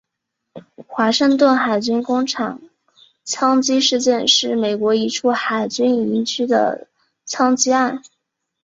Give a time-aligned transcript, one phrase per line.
[0.87, 2.59] 华盛顿海军工厂
[3.23, 6.87] 枪击事件是美国一处海军营区的
[7.27, 8.01] 枪击案。